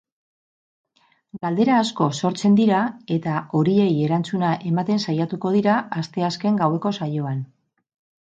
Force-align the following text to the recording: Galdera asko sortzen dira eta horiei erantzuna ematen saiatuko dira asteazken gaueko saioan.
Galdera 1.43 1.75
asko 1.81 2.07
sortzen 2.21 2.55
dira 2.59 2.79
eta 3.17 3.35
horiei 3.59 3.91
erantzuna 4.07 4.55
ematen 4.71 5.05
saiatuko 5.07 5.53
dira 5.59 5.77
asteazken 6.03 6.59
gaueko 6.65 6.95
saioan. 7.01 7.47